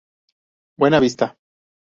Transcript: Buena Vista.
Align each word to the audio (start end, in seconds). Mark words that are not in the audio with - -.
Buena 0.79 0.99
Vista. 0.99 1.37